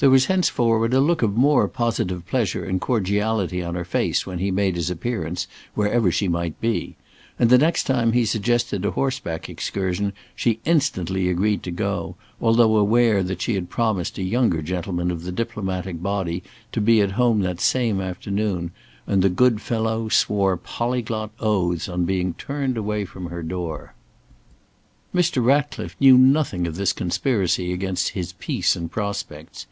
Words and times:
There 0.00 0.10
was 0.10 0.26
henceforward 0.26 0.92
a 0.92 1.00
look 1.00 1.22
of 1.22 1.36
more 1.36 1.66
positive 1.66 2.26
pleasure 2.26 2.62
and 2.64 2.78
cordiality 2.78 3.62
on 3.62 3.74
her 3.74 3.84
face 3.86 4.26
when 4.26 4.38
he 4.38 4.50
made 4.50 4.74
his 4.76 4.90
appearance 4.90 5.46
wherever 5.74 6.10
she 6.12 6.26
might 6.28 6.60
be; 6.60 6.96
and 7.38 7.48
the 7.48 7.56
next 7.56 7.84
time 7.84 8.12
he 8.12 8.26
suggested 8.26 8.84
a 8.84 8.90
horseback 8.90 9.48
excursion 9.48 10.12
she 10.36 10.58
instantly 10.66 11.30
agreed 11.30 11.62
to 11.62 11.70
go, 11.70 12.16
although 12.38 12.76
aware 12.76 13.22
that 13.22 13.40
she 13.40 13.54
had 13.54 13.70
promised 13.70 14.18
a 14.18 14.22
younger 14.22 14.60
gentleman 14.60 15.10
of 15.10 15.22
the 15.22 15.32
diplomatic 15.32 16.02
body 16.02 16.42
to 16.72 16.80
be 16.82 17.00
at 17.00 17.12
home 17.12 17.40
that 17.40 17.60
same 17.60 17.98
afternoon, 18.00 18.72
and 19.06 19.22
the 19.22 19.30
good 19.30 19.62
fellow 19.62 20.08
swore 20.10 20.58
polyglot 20.58 21.30
oaths 21.38 21.88
on 21.88 22.04
being 22.04 22.34
turned 22.34 22.76
away 22.76 23.06
from 23.06 23.26
her 23.26 23.44
door. 23.44 23.94
Mr. 25.14 25.42
Ratcliffe 25.42 25.96
knew 25.98 26.18
nothing 26.18 26.66
of 26.66 26.74
this 26.76 26.92
conspiracy 26.92 27.72
against 27.72 28.10
his 28.10 28.34
peace 28.34 28.76
and 28.76 28.90
prospects. 28.90 29.66